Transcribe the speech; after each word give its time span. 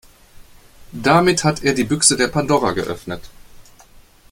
Damit 1.03 1.43
hat 1.43 1.61
er 1.61 1.75
die 1.75 1.83
Büchse 1.83 2.17
der 2.17 2.27
Pandora 2.29 2.71
geöffnet. 2.71 3.29